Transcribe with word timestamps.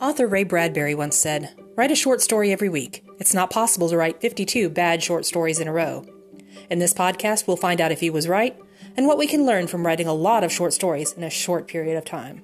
Author 0.00 0.26
Ray 0.26 0.42
Bradbury 0.42 0.94
once 0.94 1.16
said, 1.16 1.54
Write 1.76 1.92
a 1.92 1.96
short 1.96 2.20
story 2.20 2.52
every 2.52 2.68
week. 2.68 3.04
It's 3.20 3.32
not 3.32 3.50
possible 3.50 3.88
to 3.88 3.96
write 3.96 4.20
52 4.20 4.68
bad 4.68 5.02
short 5.02 5.24
stories 5.24 5.60
in 5.60 5.68
a 5.68 5.72
row. 5.72 6.04
In 6.68 6.80
this 6.80 6.92
podcast, 6.92 7.46
we'll 7.46 7.56
find 7.56 7.80
out 7.80 7.92
if 7.92 8.00
he 8.00 8.10
was 8.10 8.28
right 8.28 8.58
and 8.96 9.06
what 9.06 9.18
we 9.18 9.28
can 9.28 9.46
learn 9.46 9.68
from 9.68 9.86
writing 9.86 10.08
a 10.08 10.12
lot 10.12 10.42
of 10.42 10.52
short 10.52 10.72
stories 10.72 11.12
in 11.12 11.22
a 11.22 11.30
short 11.30 11.68
period 11.68 11.96
of 11.96 12.04
time. 12.04 12.42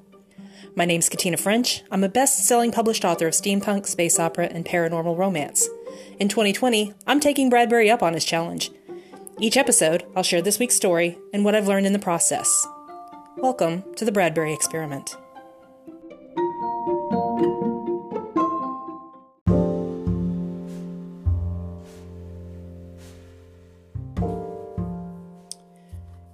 My 0.77 0.85
name's 0.85 1.09
Katina 1.09 1.37
French. 1.37 1.83
I'm 1.91 2.05
a 2.05 2.09
best 2.09 2.47
selling 2.47 2.71
published 2.71 3.05
author 3.05 3.27
of 3.27 3.35
steampunk, 3.35 3.87
space 3.87 4.21
opera, 4.21 4.47
and 4.47 4.65
paranormal 4.65 5.19
romance. 5.19 5.69
In 6.21 6.29
2020, 6.29 6.95
I'm 7.07 7.19
taking 7.19 7.51
Bradbury 7.51 7.91
up 7.91 8.03
on 8.03 8.15
his 8.15 8.25
challenge. 8.25 8.71
Each 9.41 9.57
episode, 9.57 10.07
I'll 10.15 10.23
share 10.23 10.43
this 10.43 10.61
week's 10.61 10.77
story 10.77 11.19
and 11.33 11.45
what 11.45 11.57
I've 11.57 11.69
learned 11.69 11.87
in 11.87 11.93
the 11.93 11.99
process. 11.99 12.67
Welcome 13.37 13.83
to 13.97 14.05
the 14.05 14.13
Bradbury 14.13 14.55
Experiment. 14.55 15.17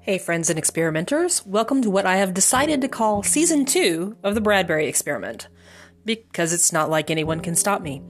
Hey, 0.06 0.18
friends 0.18 0.48
and 0.48 0.56
experimenters. 0.56 1.44
Welcome 1.44 1.82
to 1.82 1.90
what 1.90 2.06
I 2.06 2.18
have 2.18 2.32
decided 2.32 2.80
to 2.80 2.88
call 2.88 3.24
Season 3.24 3.64
2 3.64 4.18
of 4.22 4.36
the 4.36 4.40
Bradbury 4.40 4.86
Experiment. 4.86 5.48
Because 6.04 6.52
it's 6.52 6.72
not 6.72 6.88
like 6.88 7.10
anyone 7.10 7.40
can 7.40 7.56
stop 7.56 7.82
me. 7.82 8.02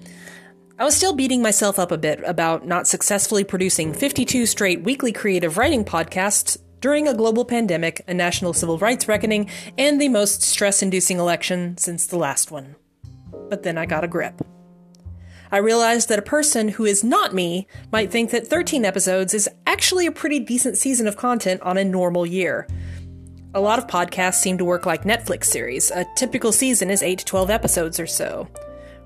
I 0.78 0.84
was 0.84 0.94
still 0.94 1.14
beating 1.14 1.40
myself 1.40 1.78
up 1.78 1.90
a 1.90 1.96
bit 1.96 2.20
about 2.26 2.66
not 2.66 2.86
successfully 2.86 3.44
producing 3.44 3.94
52 3.94 4.44
straight 4.44 4.82
weekly 4.82 5.10
creative 5.10 5.56
writing 5.56 5.86
podcasts 5.86 6.58
during 6.80 7.08
a 7.08 7.14
global 7.14 7.46
pandemic, 7.46 8.04
a 8.06 8.12
national 8.12 8.52
civil 8.52 8.76
rights 8.76 9.08
reckoning, 9.08 9.48
and 9.78 9.98
the 9.98 10.10
most 10.10 10.42
stress 10.42 10.82
inducing 10.82 11.18
election 11.18 11.78
since 11.78 12.04
the 12.04 12.18
last 12.18 12.50
one. 12.50 12.76
But 13.48 13.62
then 13.62 13.78
I 13.78 13.86
got 13.86 14.04
a 14.04 14.08
grip. 14.08 14.42
I 15.56 15.60
realized 15.60 16.10
that 16.10 16.18
a 16.18 16.32
person 16.36 16.68
who 16.68 16.84
is 16.84 17.02
not 17.02 17.32
me 17.32 17.66
might 17.90 18.12
think 18.12 18.30
that 18.30 18.46
13 18.46 18.84
episodes 18.84 19.32
is 19.32 19.48
actually 19.66 20.04
a 20.04 20.12
pretty 20.12 20.38
decent 20.38 20.76
season 20.76 21.06
of 21.06 21.16
content 21.16 21.62
on 21.62 21.78
a 21.78 21.82
normal 21.82 22.26
year. 22.26 22.68
A 23.54 23.60
lot 23.62 23.78
of 23.78 23.86
podcasts 23.86 24.34
seem 24.34 24.58
to 24.58 24.66
work 24.66 24.84
like 24.84 25.04
Netflix 25.04 25.44
series. 25.44 25.90
A 25.90 26.04
typical 26.14 26.52
season 26.52 26.90
is 26.90 27.02
8 27.02 27.20
to 27.20 27.24
12 27.24 27.48
episodes 27.48 27.98
or 27.98 28.06
so. 28.06 28.46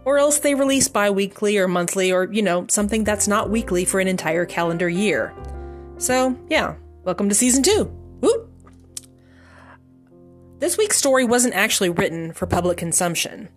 Or 0.05 0.19
else 0.19 0.41
they 0.41 0.57
release 0.57 0.89
bi 0.89 1.09
weekly 1.09 1.57
or 1.57 1.69
monthly 1.69 2.11
or, 2.11 2.25
you 2.33 2.42
know, 2.42 2.67
something 2.69 3.05
that's 3.05 3.29
not 3.29 3.48
weekly 3.48 3.85
for 3.85 4.01
an 4.01 4.09
entire 4.09 4.45
calendar 4.45 4.89
year. 4.89 5.33
So, 5.98 6.37
yeah, 6.48 6.75
welcome 7.05 7.29
to 7.29 7.35
season 7.37 7.62
2. 7.62 7.85
Woo! 8.23 8.51
This 10.59 10.77
week's 10.77 10.97
story 10.97 11.25
wasn't 11.25 11.55
actually 11.55 11.91
written 11.91 12.33
for 12.33 12.48
public 12.48 12.77
consumption. 12.77 13.51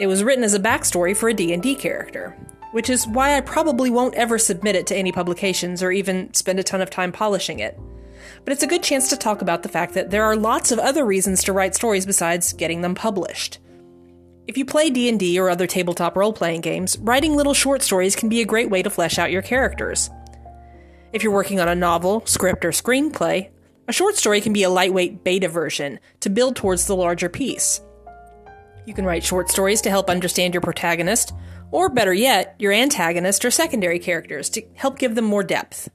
It 0.00 0.06
was 0.06 0.24
written 0.24 0.44
as 0.44 0.54
a 0.54 0.58
backstory 0.58 1.14
for 1.14 1.28
a 1.28 1.34
D&D 1.34 1.74
character, 1.74 2.34
which 2.72 2.88
is 2.88 3.06
why 3.06 3.36
I 3.36 3.42
probably 3.42 3.90
won't 3.90 4.14
ever 4.14 4.38
submit 4.38 4.74
it 4.74 4.86
to 4.86 4.96
any 4.96 5.12
publications 5.12 5.82
or 5.82 5.92
even 5.92 6.32
spend 6.32 6.58
a 6.58 6.62
ton 6.62 6.80
of 6.80 6.88
time 6.88 7.12
polishing 7.12 7.58
it. 7.58 7.78
But 8.42 8.54
it's 8.54 8.62
a 8.62 8.66
good 8.66 8.82
chance 8.82 9.10
to 9.10 9.16
talk 9.18 9.42
about 9.42 9.62
the 9.62 9.68
fact 9.68 9.92
that 9.92 10.10
there 10.10 10.24
are 10.24 10.36
lots 10.36 10.72
of 10.72 10.78
other 10.78 11.04
reasons 11.04 11.44
to 11.44 11.52
write 11.52 11.74
stories 11.74 12.06
besides 12.06 12.54
getting 12.54 12.80
them 12.80 12.94
published. 12.94 13.58
If 14.46 14.56
you 14.56 14.64
play 14.64 14.88
D&D 14.88 15.38
or 15.38 15.50
other 15.50 15.66
tabletop 15.66 16.16
role-playing 16.16 16.62
games, 16.62 16.96
writing 17.00 17.36
little 17.36 17.52
short 17.52 17.82
stories 17.82 18.16
can 18.16 18.30
be 18.30 18.40
a 18.40 18.46
great 18.46 18.70
way 18.70 18.82
to 18.82 18.88
flesh 18.88 19.18
out 19.18 19.30
your 19.30 19.42
characters. 19.42 20.08
If 21.12 21.22
you're 21.22 21.30
working 21.30 21.60
on 21.60 21.68
a 21.68 21.74
novel, 21.74 22.24
script, 22.24 22.64
or 22.64 22.70
screenplay, 22.70 23.50
a 23.86 23.92
short 23.92 24.16
story 24.16 24.40
can 24.40 24.54
be 24.54 24.62
a 24.62 24.70
lightweight 24.70 25.24
beta 25.24 25.48
version 25.48 26.00
to 26.20 26.30
build 26.30 26.56
towards 26.56 26.86
the 26.86 26.96
larger 26.96 27.28
piece. 27.28 27.82
You 28.90 28.94
can 28.94 29.04
write 29.04 29.22
short 29.22 29.48
stories 29.48 29.80
to 29.82 29.88
help 29.88 30.10
understand 30.10 30.52
your 30.52 30.62
protagonist, 30.62 31.32
or 31.70 31.88
better 31.88 32.12
yet, 32.12 32.56
your 32.58 32.72
antagonist 32.72 33.44
or 33.44 33.50
secondary 33.52 34.00
characters 34.00 34.50
to 34.50 34.62
help 34.74 34.98
give 34.98 35.14
them 35.14 35.26
more 35.26 35.44
depth. 35.44 35.88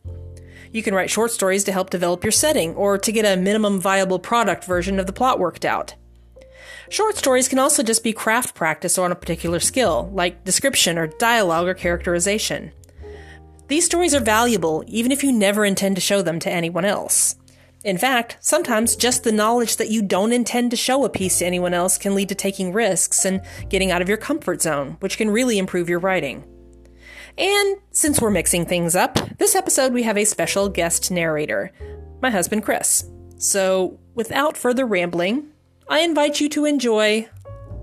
You 0.72 0.82
can 0.82 0.96
write 0.96 1.10
short 1.10 1.32
stories 1.32 1.66
to 1.66 1.74
help 1.74 1.90
develop 1.90 2.24
your 2.24 2.32
setting, 2.32 2.74
or 2.76 2.98
to 2.98 3.12
get 3.12 3.26
a 3.26 3.36
minimum 3.36 3.82
viable 3.82 4.18
product 4.18 4.64
version 4.64 4.98
of 4.98 5.08
the 5.08 5.12
plot 5.12 5.40
worked 5.40 5.66
out. 5.66 5.96
Short 6.88 7.18
stories 7.18 7.50
can 7.50 7.60
also 7.60 7.84
just 7.84 8.02
be 8.02 8.14
craft 8.14 8.56
practice 8.56 8.98
on 8.98 9.12
a 9.12 9.16
particular 9.16 9.60
skill, 9.60 10.10
like 10.14 10.46
description 10.46 10.98
or 10.98 11.08
dialogue 11.08 11.68
or 11.68 11.74
characterization. 11.74 12.72
These 13.68 13.88
stories 13.88 14.16
are 14.16 14.22
valuable 14.22 14.86
even 14.88 15.12
if 15.12 15.22
you 15.22 15.34
never 15.34 15.66
intend 15.66 15.96
to 15.96 16.02
show 16.02 16.22
them 16.22 16.40
to 16.40 16.50
anyone 16.50 16.86
else. 16.86 17.36
In 17.86 18.00
fact, 18.00 18.38
sometimes 18.40 18.96
just 18.96 19.24
the 19.24 19.32
knowledge 19.32 19.78
that 19.78 19.92
you 19.92 20.02
don't 20.02 20.32
intend 20.32 20.72
to 20.72 20.76
show 20.76 21.06
a 21.06 21.10
piece 21.10 21.38
to 21.38 21.46
anyone 21.46 21.76
else 21.76 22.00
can 22.00 22.16
lead 22.16 22.30
to 22.30 22.36
taking 22.36 22.74
risks 22.74 23.26
and 23.26 23.44
getting 23.70 23.92
out 23.92 24.02
of 24.02 24.10
your 24.10 24.18
comfort 24.18 24.64
zone, 24.64 24.98
which 25.02 25.20
can 25.20 25.30
really 25.30 25.60
improve 25.60 25.88
your 25.88 26.00
writing. 26.00 26.44
And 27.38 27.78
since 27.92 28.20
we're 28.20 28.32
mixing 28.32 28.66
things 28.66 28.96
up, 28.96 29.20
this 29.38 29.54
episode 29.54 29.94
we 29.94 30.02
have 30.02 30.18
a 30.18 30.26
special 30.26 30.68
guest 30.68 31.12
narrator, 31.12 31.72
my 32.24 32.32
husband 32.32 32.64
Chris. 32.64 33.08
So, 33.38 34.00
without 34.16 34.58
further 34.58 34.88
rambling, 34.88 35.52
I 35.88 36.00
invite 36.00 36.42
you 36.42 36.50
to 36.50 36.66
enjoy 36.66 37.30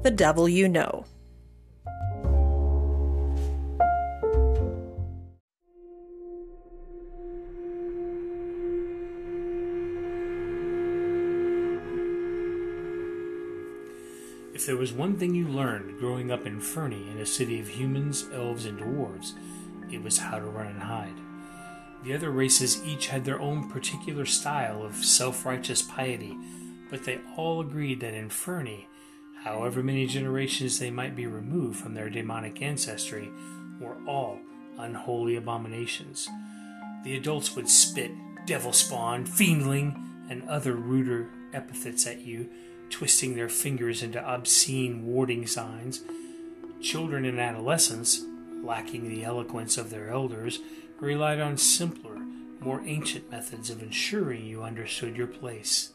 The 0.03 0.11
Devil 0.11 0.49
You 0.49 0.69
Know. 0.69 1.05
If 14.63 14.67
there 14.67 14.77
was 14.77 14.93
one 14.93 15.17
thing 15.17 15.35
you 15.35 15.49
learned 15.49 15.99
growing 15.99 16.31
up 16.31 16.45
Inferni 16.45 17.11
in 17.11 17.19
a 17.19 17.27
city 17.27 17.59
of 17.59 17.67
humans, 17.67 18.29
elves, 18.33 18.65
and 18.65 18.79
dwarves, 18.79 19.33
it 19.91 20.01
was 20.01 20.19
how 20.19 20.39
to 20.39 20.45
run 20.45 20.69
and 20.69 20.81
hide. 20.81 21.17
The 22.05 22.15
other 22.15 22.31
races 22.31 22.81
each 22.87 23.09
had 23.09 23.25
their 23.25 23.41
own 23.41 23.69
particular 23.69 24.25
style 24.25 24.85
of 24.85 24.95
self 24.95 25.45
righteous 25.45 25.83
piety, 25.83 26.39
but 26.93 27.03
they 27.03 27.19
all 27.37 27.61
agreed 27.61 27.99
that 28.03 28.15
Inferni, 28.15 28.87
however 29.43 29.83
many 29.83 30.07
generations 30.07 30.79
they 30.79 30.93
might 30.93 31.17
be 31.17 31.27
removed 31.27 31.81
from 31.81 31.95
their 31.95 32.09
demonic 32.09 32.63
ancestry, 32.63 33.33
were 33.81 33.97
all 34.07 34.39
unholy 34.79 35.35
abominations. 35.35 36.29
The 37.03 37.17
adults 37.17 37.57
would 37.57 37.69
spit 37.69 38.13
devil 38.47 38.73
spawn, 38.73 39.27
fiendling, 39.27 40.31
and 40.31 40.49
other 40.49 40.75
ruder 40.75 41.31
epithets 41.53 42.07
at 42.07 42.21
you 42.21 42.49
twisting 42.93 43.35
their 43.35 43.49
fingers 43.49 44.03
into 44.03 44.23
obscene 44.23 45.05
warding 45.05 45.47
signs. 45.47 46.03
Children 46.81 47.25
and 47.25 47.41
adolescents, 47.41 48.23
lacking 48.63 49.09
the 49.09 49.25
eloquence 49.25 49.79
of 49.79 49.91
their 49.91 50.11
elders, 50.11 50.61
relied 51.01 51.41
on 51.41 51.57
simpler, 51.57 52.19
more 52.61 52.83
ancient 52.85 53.31
methods 53.31 53.71
of 53.71 53.83
ensuring 53.83 54.45
you 54.45 54.63
understood 54.63 55.17
your 55.17 55.27
place. 55.27 55.93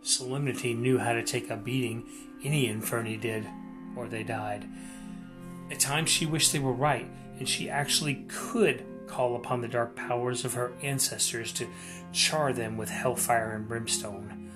Solemnity 0.00 0.72
knew 0.72 0.98
how 0.98 1.12
to 1.12 1.22
take 1.22 1.50
a 1.50 1.56
beating 1.56 2.08
any 2.42 2.66
Inferni 2.66 3.20
did, 3.20 3.46
or 3.96 4.08
they 4.08 4.22
died. 4.22 4.66
At 5.70 5.80
times 5.80 6.08
she 6.08 6.24
wished 6.24 6.52
they 6.52 6.58
were 6.58 6.72
right, 6.72 7.08
and 7.38 7.48
she 7.48 7.68
actually 7.68 8.24
could 8.28 8.84
call 9.06 9.36
upon 9.36 9.60
the 9.60 9.68
dark 9.68 9.96
powers 9.96 10.44
of 10.44 10.54
her 10.54 10.72
ancestors 10.82 11.52
to 11.52 11.66
char 12.12 12.52
them 12.52 12.76
with 12.76 12.88
hellfire 12.88 13.52
and 13.52 13.68
brimstone. 13.68 14.50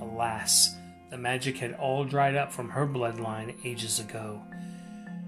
Alas, 0.00 0.76
the 1.16 1.22
magic 1.22 1.56
had 1.56 1.72
all 1.72 2.04
dried 2.04 2.36
up 2.36 2.52
from 2.52 2.68
her 2.68 2.86
bloodline 2.86 3.54
ages 3.64 3.98
ago. 3.98 4.42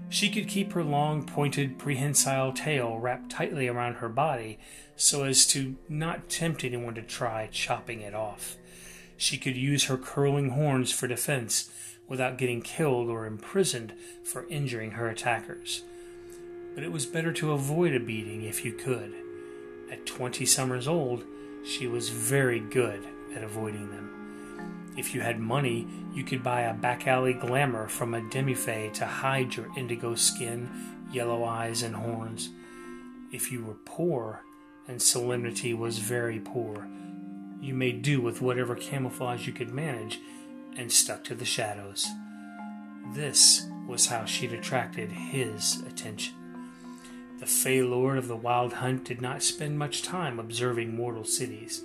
She 0.07 0.29
could 0.29 0.47
keep 0.47 0.73
her 0.73 0.83
long, 0.83 1.25
pointed, 1.25 1.79
prehensile 1.79 2.53
tail 2.53 2.99
wrapped 2.99 3.31
tightly 3.31 3.67
around 3.67 3.95
her 3.95 4.07
body 4.07 4.59
so 4.95 5.23
as 5.23 5.47
to 5.47 5.77
not 5.89 6.29
tempt 6.29 6.63
anyone 6.63 6.93
to 6.93 7.01
try 7.01 7.47
chopping 7.51 8.01
it 8.01 8.13
off. 8.13 8.55
She 9.17 9.39
could 9.39 9.57
use 9.57 9.85
her 9.85 9.97
curling 9.97 10.51
horns 10.51 10.91
for 10.91 11.07
defense 11.07 11.71
without 12.07 12.37
getting 12.37 12.61
killed 12.61 13.09
or 13.09 13.25
imprisoned 13.25 13.93
for 14.23 14.47
injuring 14.47 14.91
her 14.91 15.09
attackers. 15.09 15.81
But 16.75 16.83
it 16.83 16.91
was 16.91 17.07
better 17.07 17.33
to 17.33 17.53
avoid 17.53 17.95
a 17.95 17.99
beating 17.99 18.43
if 18.43 18.63
you 18.63 18.73
could. 18.73 19.15
At 19.91 20.05
twenty 20.05 20.45
summers 20.45 20.87
old, 20.87 21.23
she 21.65 21.87
was 21.87 22.09
very 22.09 22.59
good 22.59 23.07
at 23.35 23.43
avoiding 23.43 23.89
them. 23.89 24.18
If 24.97 25.15
you 25.15 25.21
had 25.21 25.39
money, 25.39 25.87
you 26.13 26.23
could 26.23 26.43
buy 26.43 26.61
a 26.61 26.73
back 26.73 27.07
alley 27.07 27.33
glamour 27.33 27.87
from 27.87 28.13
a 28.13 28.29
demi-fae 28.29 28.89
to 28.95 29.05
hide 29.05 29.55
your 29.55 29.67
indigo 29.77 30.15
skin, 30.15 30.69
yellow 31.11 31.43
eyes, 31.43 31.83
and 31.83 31.95
horns. 31.95 32.49
If 33.31 33.51
you 33.51 33.63
were 33.63 33.77
poor, 33.85 34.43
and 34.87 35.01
Solemnity 35.01 35.73
was 35.73 35.99
very 35.99 36.39
poor, 36.39 36.87
you 37.61 37.73
made 37.73 38.01
do 38.01 38.21
with 38.21 38.41
whatever 38.41 38.75
camouflage 38.75 39.45
you 39.45 39.53
could 39.53 39.73
manage 39.73 40.19
and 40.75 40.91
stuck 40.91 41.23
to 41.25 41.35
the 41.35 41.45
shadows. 41.45 42.07
This 43.13 43.67
was 43.87 44.07
how 44.07 44.25
she'd 44.25 44.53
attracted 44.53 45.11
his 45.11 45.81
attention. 45.87 46.33
The 47.39 47.45
Fey 47.45 47.81
Lord 47.81 48.17
of 48.17 48.27
the 48.27 48.35
Wild 48.35 48.73
Hunt 48.73 49.05
did 49.05 49.21
not 49.21 49.43
spend 49.43 49.79
much 49.79 50.03
time 50.03 50.39
observing 50.39 50.95
mortal 50.95 51.23
cities. 51.23 51.83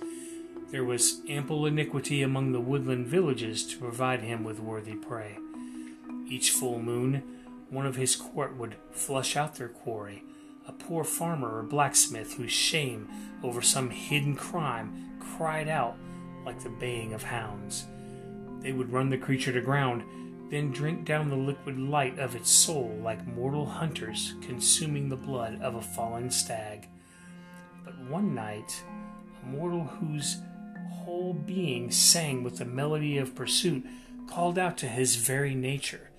There 0.75 0.83
was 0.83 1.21
ample 1.29 1.65
iniquity 1.65 2.21
among 2.21 2.51
the 2.51 2.59
woodland 2.59 3.07
villages 3.07 3.65
to 3.67 3.77
provide 3.77 4.19
him 4.19 4.43
with 4.43 4.59
worthy 4.59 4.95
prey. 4.95 5.37
Each 6.27 6.51
full 6.51 6.79
moon, 6.79 7.23
one 7.69 7.85
of 7.85 7.95
his 7.95 8.17
court 8.17 8.57
would 8.57 8.75
flush 8.91 9.37
out 9.37 9.55
their 9.55 9.69
quarry, 9.69 10.25
a 10.67 10.73
poor 10.73 11.05
farmer 11.05 11.59
or 11.59 11.63
blacksmith 11.63 12.33
whose 12.33 12.51
shame 12.51 13.07
over 13.41 13.61
some 13.61 13.89
hidden 13.89 14.35
crime 14.35 15.17
cried 15.17 15.69
out 15.69 15.95
like 16.45 16.61
the 16.61 16.67
baying 16.67 17.13
of 17.13 17.23
hounds. 17.23 17.85
They 18.59 18.73
would 18.73 18.91
run 18.91 19.09
the 19.09 19.17
creature 19.17 19.53
to 19.53 19.61
ground, 19.61 20.03
then 20.51 20.73
drink 20.73 21.05
down 21.05 21.29
the 21.29 21.37
liquid 21.37 21.79
light 21.79 22.19
of 22.19 22.35
its 22.35 22.49
soul 22.49 22.99
like 23.01 23.25
mortal 23.25 23.65
hunters 23.65 24.33
consuming 24.41 25.07
the 25.07 25.15
blood 25.15 25.57
of 25.61 25.75
a 25.75 25.81
fallen 25.81 26.29
stag. 26.29 26.89
But 27.85 27.97
one 28.09 28.35
night, 28.35 28.83
a 29.41 29.45
mortal 29.45 29.85
whose 29.85 30.41
whole 31.25 31.33
being 31.33 31.89
sang 31.89 32.43
with 32.43 32.59
the 32.59 32.65
melody 32.65 33.17
of 33.17 33.33
pursuit 33.33 33.83
called 34.29 34.59
out 34.59 34.77
to 34.77 34.85
his 34.85 35.15
very 35.15 35.55
nature. 35.55 36.11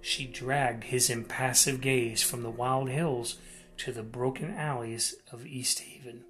She 0.00 0.26
dragged 0.26 0.82
his 0.84 1.08
impassive 1.08 1.80
gaze 1.80 2.20
from 2.20 2.42
the 2.42 2.50
wild 2.50 2.90
hills 2.90 3.36
to 3.76 3.92
the 3.92 4.02
broken 4.02 4.52
alleys 4.52 5.14
of 5.30 5.46
East 5.46 5.78
Haven. 5.78 6.24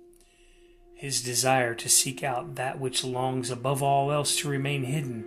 His 0.94 1.22
desire 1.22 1.75
to 1.76 1.88
seek 1.88 2.22
out 2.22 2.56
that 2.56 2.78
which 2.78 3.05
longs 3.05 3.50
above 3.50 3.82
all 3.82 4.12
else 4.12 4.37
to 4.40 4.50
remain 4.50 4.84
hidden 4.84 5.25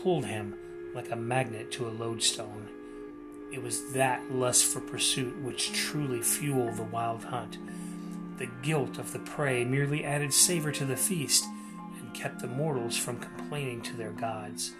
pulled 0.00 0.26
him 0.26 0.54
like 0.94 1.10
a 1.10 1.16
magnet 1.16 1.72
to 1.72 1.88
a 1.88 1.90
lodestone. 1.90 2.68
It 3.52 3.60
was 3.60 3.94
that 3.94 4.30
lust 4.30 4.64
for 4.64 4.80
pursuit 4.80 5.42
which 5.42 5.72
truly 5.72 6.22
fueled 6.22 6.76
the 6.76 6.84
wild 6.84 7.24
hunt. 7.24 7.58
The 8.38 8.48
guilt 8.62 8.96
of 8.96 9.12
the 9.12 9.18
prey 9.18 9.64
merely 9.64 10.04
added 10.04 10.32
savor 10.32 10.70
to 10.70 10.84
the 10.84 10.96
feast 10.96 11.44
and 12.08 12.16
kept 12.16 12.40
the 12.40 12.46
mortals 12.46 12.96
from 12.96 13.18
complaining 13.18 13.82
to 13.82 13.96
their 13.96 14.12
gods. 14.12 14.72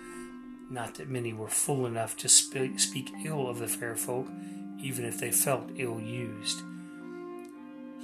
Not 0.71 0.95
that 0.95 1.09
many 1.09 1.33
were 1.33 1.49
fool 1.49 1.87
enough 1.87 2.17
to 2.19 2.29
spe- 2.29 2.79
speak 2.79 3.13
ill 3.25 3.49
of 3.49 3.59
the 3.59 3.69
fair 3.69 3.97
folk, 3.97 4.29
even 4.79 5.05
if 5.05 5.19
they 5.19 5.31
felt 5.31 5.71
ill 5.77 6.01
used. 6.01 6.63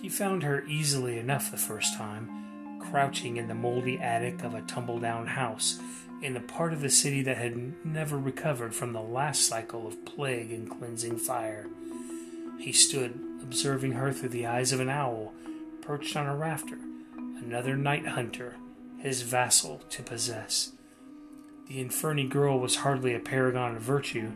He 0.00 0.08
found 0.08 0.42
her 0.42 0.64
easily 0.66 1.18
enough 1.18 1.50
the 1.50 1.56
first 1.56 1.96
time, 1.96 2.78
crouching 2.80 3.38
in 3.38 3.48
the 3.48 3.54
moldy 3.54 3.98
attic 3.98 4.42
of 4.42 4.54
a 4.54 4.62
tumble 4.62 4.98
down 4.98 5.26
house 5.26 5.80
in 6.20 6.36
a 6.36 6.40
part 6.40 6.72
of 6.72 6.80
the 6.80 6.90
city 6.90 7.22
that 7.22 7.38
had 7.38 7.84
never 7.84 8.18
recovered 8.18 8.74
from 8.74 8.92
the 8.92 9.00
last 9.00 9.46
cycle 9.46 9.86
of 9.86 10.04
plague 10.04 10.52
and 10.52 10.70
cleansing 10.70 11.16
fire. 11.16 11.66
He 12.58 12.72
stood 12.72 13.18
observing 13.42 13.92
her 13.92 14.12
through 14.12 14.30
the 14.30 14.46
eyes 14.46 14.72
of 14.72 14.80
an 14.80 14.90
owl 14.90 15.32
perched 15.80 16.16
on 16.16 16.26
a 16.26 16.36
rafter, 16.36 16.78
another 17.16 17.76
night 17.76 18.06
hunter, 18.06 18.56
his 19.04 19.20
vassal 19.20 19.82
to 19.90 20.02
possess. 20.02 20.72
The 21.68 21.78
Inferni 21.78 22.26
girl 22.26 22.58
was 22.58 22.76
hardly 22.76 23.12
a 23.12 23.20
paragon 23.20 23.76
of 23.76 23.82
virtue, 23.82 24.32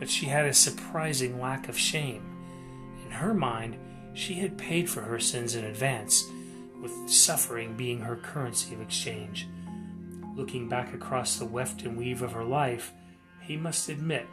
but 0.00 0.10
she 0.10 0.26
had 0.26 0.46
a 0.46 0.52
surprising 0.52 1.40
lack 1.40 1.68
of 1.68 1.78
shame. 1.78 2.24
In 3.06 3.12
her 3.12 3.32
mind, 3.32 3.76
she 4.12 4.34
had 4.34 4.58
paid 4.58 4.90
for 4.90 5.02
her 5.02 5.20
sins 5.20 5.54
in 5.54 5.64
advance, 5.64 6.24
with 6.82 7.08
suffering 7.08 7.76
being 7.76 8.00
her 8.00 8.16
currency 8.16 8.74
of 8.74 8.80
exchange. 8.80 9.46
Looking 10.34 10.68
back 10.68 10.92
across 10.92 11.36
the 11.36 11.44
weft 11.44 11.82
and 11.82 11.96
weave 11.96 12.22
of 12.22 12.32
her 12.32 12.44
life, 12.44 12.92
he 13.42 13.56
must 13.56 13.88
admit 13.88 14.26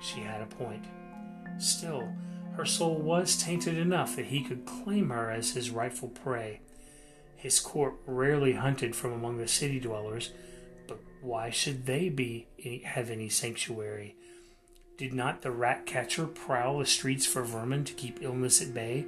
she 0.00 0.20
had 0.20 0.40
a 0.40 0.46
point. 0.46 0.86
Still, 1.58 2.10
her 2.56 2.64
soul 2.64 2.96
was 2.96 3.36
tainted 3.36 3.76
enough 3.76 4.16
that 4.16 4.26
he 4.26 4.42
could 4.42 4.64
claim 4.64 5.10
her 5.10 5.30
as 5.30 5.52
his 5.52 5.68
rightful 5.68 6.08
prey. 6.08 6.60
His 7.40 7.58
court 7.58 7.94
rarely 8.06 8.52
hunted 8.52 8.94
from 8.94 9.14
among 9.14 9.38
the 9.38 9.48
city 9.48 9.80
dwellers, 9.80 10.30
but 10.86 11.00
why 11.22 11.48
should 11.48 11.86
they 11.86 12.10
be 12.10 12.48
have 12.84 13.08
any 13.08 13.30
sanctuary? 13.30 14.14
Did 14.98 15.14
not 15.14 15.40
the 15.40 15.50
rat 15.50 15.86
catcher 15.86 16.26
prowl 16.26 16.80
the 16.80 16.84
streets 16.84 17.24
for 17.24 17.42
vermin 17.42 17.84
to 17.84 17.94
keep 17.94 18.20
illness 18.20 18.60
at 18.60 18.74
bay? 18.74 19.06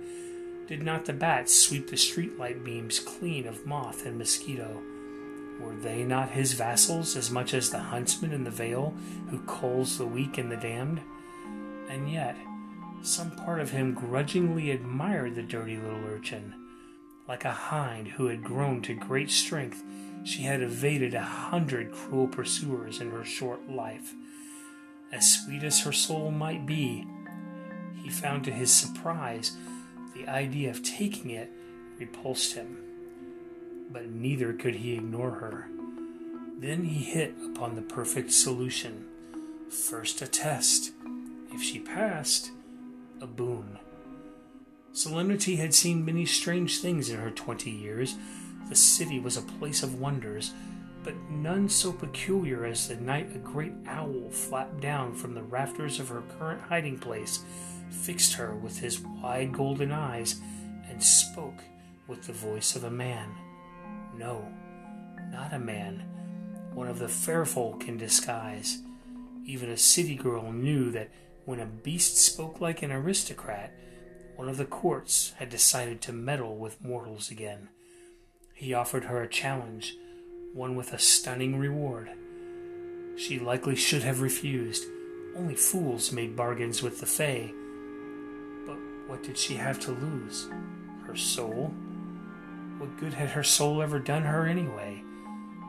Did 0.67 0.83
not 0.83 1.05
the 1.05 1.13
bats 1.13 1.55
sweep 1.55 1.91
the 1.91 1.97
streetlight 1.97 2.65
beams 2.65 3.01
clean 3.01 3.47
of 3.47 3.67
moth 3.67 4.07
and 4.07 4.17
mosquito? 4.17 4.81
Were 5.61 5.77
they 5.77 6.03
not 6.03 6.31
his 6.31 6.55
vassals 6.55 7.15
as 7.17 7.31
much 7.31 7.53
as 7.53 7.69
the 7.69 7.81
huntsman 7.81 8.33
in 8.33 8.45
the 8.45 8.51
vale 8.51 8.95
who 9.29 9.41
culls 9.41 9.99
the 9.99 10.07
weak 10.07 10.39
and 10.39 10.51
the 10.51 10.57
damned? 10.57 11.03
And 11.91 12.11
yet, 12.11 12.39
some 13.03 13.33
part 13.33 13.61
of 13.61 13.73
him 13.73 13.93
grudgingly 13.93 14.71
admired 14.71 15.35
the 15.35 15.43
dirty 15.43 15.77
little 15.77 16.07
urchin. 16.07 16.55
Like 17.33 17.47
a 17.47 17.51
hind 17.51 18.09
who 18.09 18.27
had 18.27 18.45
grown 18.45 18.83
to 18.83 18.93
great 18.93 19.31
strength, 19.31 19.83
she 20.23 20.43
had 20.43 20.61
evaded 20.61 21.15
a 21.15 21.23
hundred 21.23 21.91
cruel 21.91 22.29
pursuers 22.29 23.01
in 23.01 23.11
her 23.11 23.25
short 23.25 23.71
life. 23.71 24.13
As 25.11 25.41
sweet 25.41 25.63
as 25.63 25.81
her 25.81 25.93
soul 25.93 26.31
might 26.31 26.67
be, 26.67 27.07
he 28.03 28.11
found 28.11 28.45
to 28.45 28.53
his 28.53 28.71
surprise 28.71 29.57
the 30.15 30.29
idea 30.29 30.69
of 30.69 30.83
taking 30.83 31.31
it 31.31 31.51
repulsed 31.99 32.53
him. 32.53 32.77
But 33.91 34.11
neither 34.11 34.53
could 34.53 34.75
he 34.75 34.93
ignore 34.93 35.31
her. 35.31 35.69
Then 36.59 36.85
he 36.85 37.03
hit 37.03 37.35
upon 37.47 37.77
the 37.77 37.81
perfect 37.81 38.31
solution. 38.33 39.07
First 39.71 40.21
a 40.21 40.27
test. 40.27 40.93
If 41.51 41.63
she 41.63 41.79
passed, 41.79 42.51
a 43.23 43.27
boon. 43.27 43.79
Solemnity 44.93 45.57
had 45.57 45.73
seen 45.73 46.05
many 46.05 46.27
strange 46.27 46.81
things 46.81 47.09
in 47.09 47.19
her 47.19 47.31
twenty 47.31 47.71
years. 47.71 48.15
The 48.69 48.77
city 48.77 49.21
was 49.21 49.37
a 49.37 49.43
place 49.43 49.83
of 49.83 49.99
wonders, 49.99 50.53
but 51.03 51.15
none 51.31 51.69
so 51.69 51.93
peculiar 51.93 52.65
as 52.65 52.89
the 52.89 52.97
night 52.97 53.35
a 53.35 53.39
great 53.39 53.73
owl 53.87 54.31
flapped 54.31 54.81
down 54.81 55.15
from 55.15 55.35
the 55.35 55.43
rafters 55.43 55.99
of 55.99 56.09
her 56.09 56.23
current 56.39 56.61
hiding 56.61 56.99
place, 56.99 57.41
fixed 57.91 58.35
her 58.35 58.55
with 58.55 58.79
his 58.79 59.01
wide 59.01 59.53
golden 59.53 59.93
eyes, 59.93 60.41
and 60.89 61.03
spoke 61.03 61.63
with 62.07 62.23
the 62.27 62.33
voice 62.33 62.77
of 62.77 62.85
a 62.85 62.91
man. 62.91 63.31
No, 64.17 64.47
not 65.31 65.55
a 65.55 65.59
man, 65.59 66.05
one 66.75 66.89
of 66.89 66.99
the 66.99 67.09
fair 67.09 67.47
folk 67.47 67.89
in 67.89 67.97
disguise. 67.97 68.79
Even 69.47 69.71
a 69.71 69.77
city 69.77 70.15
girl 70.15 70.53
knew 70.53 70.91
that 70.91 71.11
when 71.47 71.61
a 71.61 71.67
beast 71.67 72.19
spoke 72.19 72.61
like 72.61 72.83
an 72.83 72.93
aristocrat, 72.93 73.73
one 74.37 74.49
of 74.49 74.57
the 74.57 74.65
courts 74.65 75.35
had 75.39 75.49
decided 75.49 76.01
to 76.01 76.13
meddle 76.13 76.57
with 76.57 76.83
mortals 76.85 77.31
again. 77.31 77.69
He 78.55 78.75
offered 78.75 79.05
her 79.05 79.23
a 79.23 79.29
challenge, 79.29 79.97
one 80.55 80.77
with 80.77 80.93
a 80.93 80.99
stunning 80.99 81.59
reward. 81.59 82.11
She 83.17 83.39
likely 83.39 83.77
should 83.77 84.03
have 84.03 84.21
refused. 84.21 84.85
Only 85.37 85.55
fools 85.55 86.13
made 86.13 86.37
bargains 86.37 86.83
with 86.83 87.01
the 87.01 87.07
Fae. 87.07 87.53
But 88.67 88.79
what 89.07 89.23
did 89.23 89.37
she 89.37 89.55
have 89.55 89.81
to 89.81 89.93
lose? 89.93 90.49
Her 91.07 91.17
soul? 91.17 91.73
What 92.79 92.97
good 92.99 93.15
had 93.15 93.31
her 93.31 93.43
soul 93.43 93.83
ever 93.83 93.99
done 93.99 94.23
her 94.23 94.47
anyway? 94.47 95.03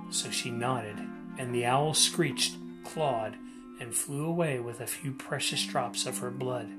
So 0.10 0.30
she 0.30 0.52
nodded, 0.52 1.00
and 1.38 1.54
the 1.54 1.66
owl 1.66 1.94
screeched, 1.94 2.56
clawed, 2.84 3.36
and 3.80 3.94
flew 3.94 4.26
away 4.26 4.60
with 4.60 4.80
a 4.80 4.88
few 4.88 5.12
precious 5.14 5.66
drops 5.66 6.06
of 6.06 6.20
her 6.20 6.32
blood. 6.32 6.70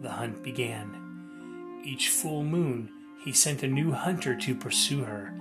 The 0.00 0.10
hunt 0.10 0.42
began. 0.42 1.80
Each 1.84 2.08
full 2.08 2.44
moon, 2.44 2.90
he 3.24 3.32
sent 3.32 3.62
a 3.62 3.68
new 3.68 3.92
hunter 3.92 4.36
to 4.36 4.54
pursue 4.54 5.04
her. 5.04 5.34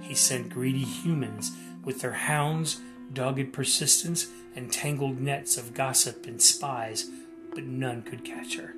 He 0.00 0.14
sent 0.14 0.50
greedy 0.50 0.84
humans 0.84 1.52
with 1.82 2.00
their 2.00 2.12
hounds, 2.12 2.80
dogged 3.12 3.52
persistence, 3.52 4.28
and 4.54 4.72
tangled 4.72 5.20
nets 5.20 5.56
of 5.56 5.74
gossip 5.74 6.26
and 6.26 6.40
spies, 6.40 7.08
but 7.54 7.64
none 7.64 8.02
could 8.02 8.24
catch 8.24 8.56
her. 8.56 8.74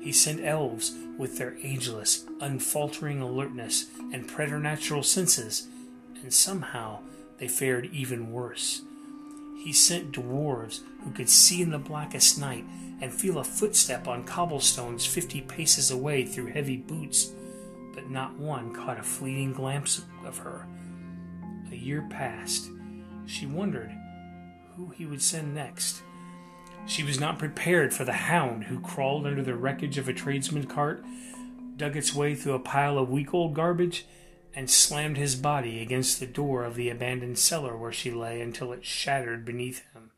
He 0.00 0.12
sent 0.12 0.44
elves 0.44 0.94
with 1.18 1.38
their 1.38 1.56
ageless, 1.62 2.26
unfaltering 2.40 3.20
alertness 3.20 3.86
and 4.12 4.28
preternatural 4.28 5.02
senses, 5.02 5.66
and 6.22 6.32
somehow 6.32 7.00
they 7.38 7.48
fared 7.48 7.86
even 7.86 8.32
worse. 8.32 8.82
He 9.56 9.72
sent 9.72 10.12
dwarves 10.12 10.80
who 11.02 11.10
could 11.10 11.28
see 11.28 11.62
in 11.62 11.70
the 11.70 11.78
blackest 11.78 12.38
night 12.38 12.64
and 13.00 13.12
feel 13.12 13.38
a 13.38 13.44
footstep 13.44 14.06
on 14.06 14.24
cobblestones 14.24 15.04
fifty 15.04 15.40
paces 15.40 15.90
away 15.90 16.24
through 16.24 16.46
heavy 16.46 16.76
boots, 16.76 17.32
but 17.94 18.10
not 18.10 18.38
one 18.38 18.72
caught 18.72 19.00
a 19.00 19.02
fleeting 19.02 19.52
glimpse 19.52 20.02
of 20.24 20.38
her. 20.38 20.66
A 21.72 21.76
year 21.76 22.06
passed. 22.10 22.68
She 23.26 23.46
wondered 23.46 23.92
who 24.76 24.88
he 24.90 25.06
would 25.06 25.22
send 25.22 25.54
next. 25.54 26.02
She 26.86 27.02
was 27.02 27.18
not 27.18 27.38
prepared 27.38 27.92
for 27.92 28.04
the 28.04 28.12
hound 28.12 28.64
who 28.64 28.78
crawled 28.78 29.26
under 29.26 29.42
the 29.42 29.56
wreckage 29.56 29.98
of 29.98 30.08
a 30.08 30.12
tradesman's 30.12 30.72
cart, 30.72 31.04
dug 31.76 31.96
its 31.96 32.14
way 32.14 32.34
through 32.34 32.54
a 32.54 32.60
pile 32.60 32.98
of 32.98 33.10
week 33.10 33.34
old 33.34 33.54
garbage, 33.54 34.06
and 34.56 34.70
slammed 34.70 35.18
his 35.18 35.36
body 35.36 35.82
against 35.82 36.18
the 36.18 36.26
door 36.26 36.64
of 36.64 36.74
the 36.74 36.88
abandoned 36.88 37.38
cellar 37.38 37.76
where 37.76 37.92
she 37.92 38.10
lay 38.10 38.40
until 38.40 38.72
it 38.72 38.84
shattered 38.84 39.44
beneath 39.44 39.82
him. 39.92 40.10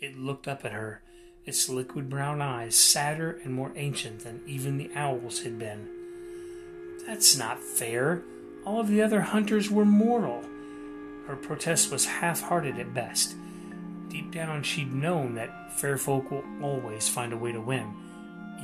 It 0.00 0.16
looked 0.16 0.46
up 0.46 0.64
at 0.64 0.72
her, 0.72 1.02
its 1.44 1.68
liquid 1.68 2.08
brown 2.08 2.40
eyes 2.40 2.76
sadder 2.76 3.40
and 3.44 3.52
more 3.52 3.72
ancient 3.74 4.20
than 4.20 4.40
even 4.46 4.78
the 4.78 4.90
owl's 4.94 5.42
had 5.42 5.58
been. 5.58 5.88
That's 7.06 7.36
not 7.36 7.58
fair. 7.58 8.22
All 8.64 8.78
of 8.78 8.86
the 8.86 9.02
other 9.02 9.20
hunters 9.22 9.68
were 9.68 9.84
mortal. 9.84 10.44
Her 11.26 11.34
protest 11.34 11.90
was 11.90 12.06
half 12.06 12.40
hearted 12.40 12.78
at 12.78 12.94
best. 12.94 13.34
Deep 14.08 14.30
down, 14.30 14.62
she'd 14.62 14.92
known 14.92 15.34
that 15.34 15.72
fair 15.72 15.98
folk 15.98 16.30
will 16.30 16.44
always 16.62 17.08
find 17.08 17.32
a 17.32 17.36
way 17.36 17.50
to 17.50 17.60
win, 17.60 17.92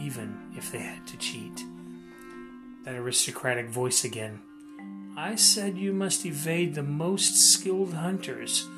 even 0.01 0.53
if 0.57 0.71
they 0.71 0.79
had 0.79 1.05
to 1.09 1.17
cheat. 1.17 1.65
That 2.85 2.95
aristocratic 2.95 3.69
voice 3.69 4.05
again. 4.05 4.43
I 5.21 5.35
said 5.35 5.77
you 5.77 5.93
must 5.93 6.25
evade 6.25 6.77
the 6.77 6.85
most 6.85 7.35
skilled 7.35 7.93
hunters. 7.93 8.69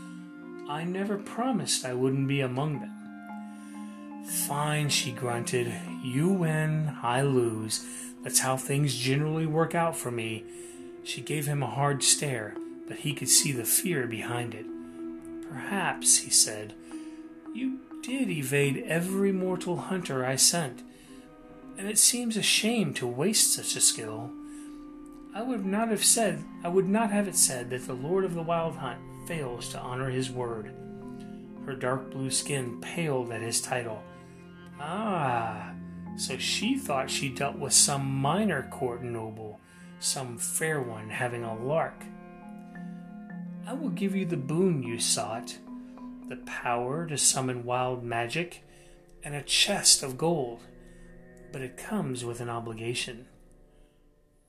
I 0.71 0.85
never 0.85 1.19
promised 1.19 1.85
I 1.85 1.93
wouldn't 1.93 2.29
be 2.29 2.41
among 2.41 2.81
them. 2.81 4.25
Fine, 4.49 4.89
she 4.89 5.13
grunted. 5.13 5.71
You 6.03 6.31
win, 6.31 6.97
I 7.03 7.21
lose. 7.21 7.85
That's 8.23 8.39
how 8.39 8.57
things 8.57 8.95
generally 8.97 9.45
work 9.45 9.75
out 9.75 9.95
for 9.95 10.11
me. 10.11 10.45
She 11.05 11.21
gave 11.21 11.45
him 11.47 11.63
a 11.63 11.67
hard 11.67 12.03
stare, 12.03 12.57
but 12.89 13.01
he 13.01 13.13
could 13.13 13.29
see 13.29 13.53
the 13.53 13.65
fear 13.65 14.07
behind 14.07 14.55
it. 14.55 14.65
Perhaps, 15.47 16.21
he 16.21 16.31
said, 16.31 16.73
you 17.53 17.81
did 18.03 18.31
evade 18.31 18.83
every 18.87 19.31
mortal 19.31 19.77
hunter 19.77 20.25
I 20.25 20.37
sent, 20.37 20.83
and 21.77 21.87
it 21.87 21.99
seems 21.99 22.39
a 22.39 22.43
shame 22.43 22.95
to 22.95 23.07
waste 23.07 23.53
such 23.53 23.77
a 23.77 23.81
skill. 23.83 24.31
I 25.33 25.43
would 25.43 25.65
not 25.65 25.89
have 25.89 26.05
said 26.05 26.45
I 26.65 26.69
would 26.69 26.89
not 26.89 27.11
have 27.11 27.29
it 27.29 27.37
said 27.37 27.71
that 27.71 27.87
the 27.87 27.95
Lord 27.95 28.25
of 28.25 28.35
the 28.35 28.43
Wild 28.43 28.77
Hunt 28.77 29.01
fails 29.27 29.69
to 29.69 29.79
honor 29.79 30.11
his 30.11 30.31
word. 30.31 30.75
Her 31.65 31.75
dark 31.75 32.11
blue 32.11 32.31
skin 32.31 32.81
paled 32.81 33.31
at 33.31 33.43
his 33.43 33.61
title. 33.61 34.03
Ah, 34.81 35.73
so 36.17 36.37
she 36.37 36.77
thought 36.77 37.11
she 37.11 37.29
dealt 37.29 37.57
with 37.57 37.73
some 37.73 38.07
minor 38.07 38.69
court 38.71 39.03
noble, 39.03 39.61
some 40.01 40.37
fair 40.37 40.81
one 40.81 41.11
having 41.11 41.45
a 41.45 41.55
lark. 41.55 42.03
I 43.67 43.75
will 43.75 43.91
give 43.91 44.17
you 44.17 44.27
the 44.27 44.37
boon 44.37 44.83
you 44.83 44.99
sought 44.99 45.57
the 46.29 46.37
power 46.39 47.07
to 47.07 47.19
summon 47.19 47.65
wild 47.65 48.05
magic 48.05 48.65
and 49.23 49.35
a 49.35 49.43
chest 49.43 50.03
of 50.03 50.17
gold, 50.17 50.61
but 51.53 51.61
it 51.61 51.77
comes 51.77 52.25
with 52.25 52.41
an 52.41 52.49
obligation. 52.49 53.27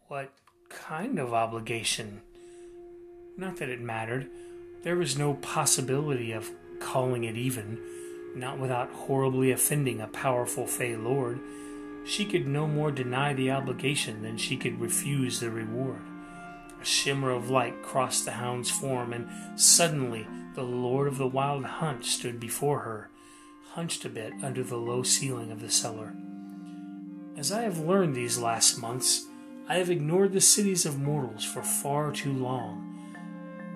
What 0.08 0.32
kind 0.72 1.20
of 1.20 1.34
obligation? 1.34 2.22
Not 3.38 3.58
that 3.58 3.70
it 3.70 3.82
mattered. 3.82 4.30
There 4.84 4.96
was 4.96 5.18
no 5.18 5.36
possibility 5.36 6.32
of 6.32 6.52
calling 6.80 7.24
it 7.24 7.38
even, 7.38 7.80
not 8.36 8.60
without 8.60 8.92
horribly 8.92 9.52
offending 9.52 10.02
a 10.02 10.08
powerful 10.08 10.66
Fey 10.66 10.96
Lord. 10.96 11.40
She 12.06 12.26
could 12.26 12.48
no 12.48 12.68
more 12.68 12.92
deny 12.92 13.34
the 13.34 13.52
obligation 13.52 14.24
than 14.24 14.38
she 14.38 14.58
could 14.58 14.80
refuse 14.80 15.40
the 15.40 15.52
reward. 15.52 16.02
A 16.82 16.86
shimmer 16.86 17.30
of 17.30 17.52
light 17.52 17.84
crossed 17.84 18.26
the 18.26 18.32
hound's 18.32 18.72
form, 18.72 19.14
and 19.14 19.30
suddenly 19.60 20.28
the 20.56 20.64
Lord 20.64 21.08
of 21.08 21.18
the 21.18 21.28
Wild 21.28 21.64
Hunt 21.64 22.06
stood 22.06 22.40
before 22.40 22.80
her, 22.80 23.10
hunched 23.74 24.04
a 24.04 24.10
bit 24.10 24.34
under 24.42 24.64
the 24.64 24.78
low 24.78 25.04
ceiling 25.04 25.52
of 25.52 25.62
the 25.62 25.70
cellar. 25.70 26.14
As 27.38 27.52
I 27.52 27.62
have 27.62 27.80
learned 27.80 28.16
these 28.16 28.38
last 28.38 28.80
months, 28.80 29.28
I 29.72 29.76
have 29.76 29.90
ignored 29.90 30.34
the 30.34 30.42
cities 30.42 30.86
of 30.86 31.00
mortals 31.00 31.46
for 31.46 31.64
far 31.64 32.12
too 32.12 32.34
long. 32.34 32.94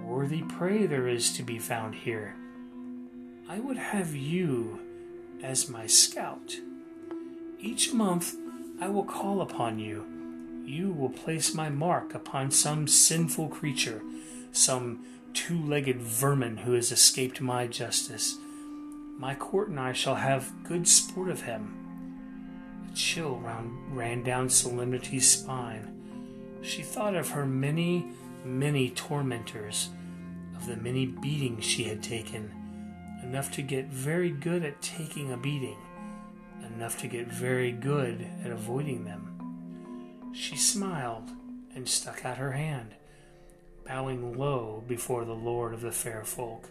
Worthy 0.03 0.41
prey 0.41 0.87
there 0.87 1.07
is 1.07 1.31
to 1.37 1.41
be 1.41 1.57
found 1.57 1.95
here. 1.95 2.35
I 3.47 3.61
would 3.61 3.77
have 3.77 4.13
you 4.13 4.81
as 5.41 5.69
my 5.69 5.87
scout. 5.87 6.57
Each 7.61 7.93
month 7.93 8.35
I 8.81 8.89
will 8.89 9.05
call 9.05 9.39
upon 9.39 9.79
you 9.79 10.05
you 10.65 10.91
will 10.91 11.11
place 11.11 11.53
my 11.53 11.69
mark 11.69 12.13
upon 12.13 12.51
some 12.51 12.89
sinful 12.89 13.47
creature, 13.47 14.01
some 14.51 15.05
two 15.33 15.65
legged 15.65 16.01
vermin 16.01 16.57
who 16.57 16.73
has 16.73 16.91
escaped 16.91 17.39
my 17.39 17.67
justice. 17.67 18.35
My 19.17 19.33
court 19.33 19.69
and 19.69 19.79
I 19.79 19.93
shall 19.93 20.15
have 20.15 20.51
good 20.65 20.89
sport 20.89 21.29
of 21.29 21.43
him. 21.43 21.84
Chill 22.95 23.35
round, 23.39 23.95
ran 23.95 24.23
down 24.23 24.49
Solemnity's 24.49 25.29
spine. 25.29 26.59
She 26.61 26.81
thought 26.81 27.15
of 27.15 27.29
her 27.29 27.45
many, 27.45 28.07
many 28.45 28.89
tormentors, 28.89 29.89
of 30.55 30.65
the 30.65 30.77
many 30.77 31.05
beatings 31.05 31.65
she 31.65 31.83
had 31.83 32.01
taken, 32.01 32.51
enough 33.21 33.51
to 33.51 33.61
get 33.61 33.87
very 33.87 34.29
good 34.29 34.63
at 34.63 34.81
taking 34.81 35.33
a 35.33 35.37
beating, 35.37 35.77
enough 36.65 36.97
to 37.01 37.07
get 37.07 37.27
very 37.27 37.73
good 37.73 38.25
at 38.43 38.51
avoiding 38.51 39.03
them. 39.03 40.31
She 40.33 40.55
smiled 40.55 41.29
and 41.75 41.87
stuck 41.87 42.23
out 42.23 42.37
her 42.37 42.53
hand, 42.53 42.95
bowing 43.85 44.37
low 44.37 44.83
before 44.87 45.25
the 45.25 45.33
lord 45.33 45.73
of 45.73 45.81
the 45.81 45.91
fair 45.91 46.23
folk. 46.23 46.69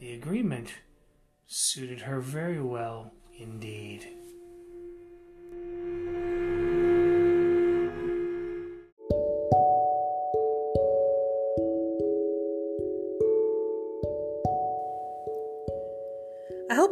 The 0.00 0.12
agreement 0.12 0.68
suited 1.46 2.02
her 2.02 2.20
very 2.20 2.60
well 2.60 3.14
indeed. 3.38 3.93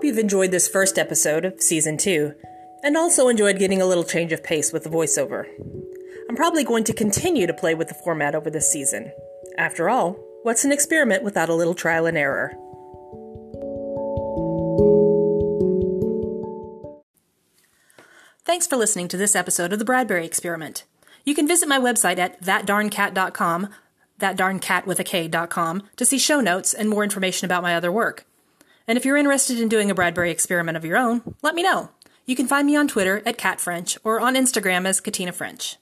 Hope 0.03 0.09
you've 0.09 0.19
enjoyed 0.19 0.51
this 0.51 0.67
first 0.67 0.99
episode 0.99 1.45
of 1.45 1.63
Season 1.63 1.97
2 1.97 2.35
and 2.83 2.97
also 2.97 3.29
enjoyed 3.29 3.61
getting 3.61 3.81
a 3.81 3.87
little 3.87 4.03
change 4.03 4.33
of 4.33 4.43
pace 4.43 4.73
with 4.73 4.83
the 4.83 4.91
voiceover. 4.91 5.47
I'm 6.29 6.35
probably 6.35 6.65
going 6.65 6.83
to 6.83 6.93
continue 6.93 7.47
to 7.47 7.55
play 7.55 7.77
with 7.77 7.87
the 7.87 7.95
format 7.95 8.35
over 8.35 8.51
this 8.51 8.69
season. 8.69 9.13
After 9.57 9.89
all, 9.89 10.15
what's 10.43 10.65
an 10.65 10.73
experiment 10.73 11.23
without 11.23 11.49
a 11.49 11.55
little 11.55 11.73
trial 11.73 12.07
and 12.07 12.19
error? 12.19 12.51
Thanks 18.45 18.67
for 18.67 18.77
listening 18.77 19.07
to 19.07 19.17
this 19.17 19.37
episode 19.37 19.73
of 19.73 19.79
the 19.79 19.85
Bradbury 19.85 20.27
Experiment. 20.27 20.83
You 21.25 21.37
can 21.37 21.47
visit 21.47 21.69
my 21.69 21.79
website 21.79 22.19
at 22.19 22.43
thatdarnkat.com, 22.43 23.69
thatdarncat 24.19 24.85
with 24.85 24.99
a 24.99 25.05
K.com, 25.05 25.85
to 25.95 26.05
see 26.05 26.19
show 26.19 26.41
notes 26.41 26.75
and 26.75 26.89
more 26.89 27.05
information 27.05 27.45
about 27.45 27.63
my 27.63 27.77
other 27.77 27.93
work. 27.93 28.27
And 28.87 28.99
if 28.99 29.05
you're 29.05 29.17
interested 29.17 29.61
in 29.61 29.69
doing 29.69 29.91
a 29.91 29.95
Bradbury 29.95 30.31
experiment 30.31 30.77
of 30.77 30.85
your 30.85 30.97
own, 30.97 31.35
let 31.43 31.55
me 31.55 31.63
know. 31.63 31.91
You 32.27 32.37
can 32.37 32.47
find 32.47 32.67
me 32.67 32.77
on 32.77 32.89
Twitter 32.89 33.23
at 33.27 33.39
Kat 33.39 33.61
French 33.61 33.99
or 34.05 34.21
on 34.21 34.35
Instagram 34.35 34.87
as 34.87 35.01
Katina 35.01 35.33
French. 35.33 35.77